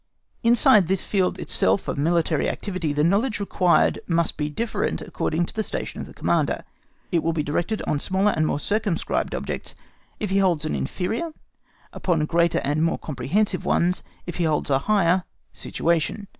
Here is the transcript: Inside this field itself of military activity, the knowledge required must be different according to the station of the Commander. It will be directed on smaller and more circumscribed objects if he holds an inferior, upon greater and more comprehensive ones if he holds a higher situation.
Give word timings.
Inside 0.41 0.87
this 0.87 1.03
field 1.03 1.37
itself 1.37 1.87
of 1.87 1.95
military 1.95 2.49
activity, 2.49 2.91
the 2.91 3.03
knowledge 3.03 3.39
required 3.39 3.99
must 4.07 4.35
be 4.35 4.49
different 4.49 4.99
according 4.99 5.45
to 5.45 5.53
the 5.53 5.61
station 5.63 6.01
of 6.01 6.07
the 6.07 6.13
Commander. 6.15 6.63
It 7.11 7.21
will 7.21 7.33
be 7.33 7.43
directed 7.43 7.83
on 7.85 7.99
smaller 7.99 8.31
and 8.35 8.47
more 8.47 8.59
circumscribed 8.59 9.35
objects 9.35 9.75
if 10.19 10.31
he 10.31 10.39
holds 10.39 10.65
an 10.65 10.73
inferior, 10.75 11.33
upon 11.93 12.25
greater 12.25 12.61
and 12.63 12.81
more 12.83 12.97
comprehensive 12.97 13.63
ones 13.63 14.01
if 14.25 14.37
he 14.37 14.45
holds 14.45 14.71
a 14.71 14.79
higher 14.89 15.23
situation. 15.53 16.27